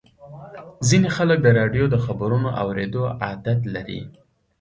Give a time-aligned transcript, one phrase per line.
[0.89, 3.99] ځینې خلک د راډیو د خبرونو اورېدو عادت لري.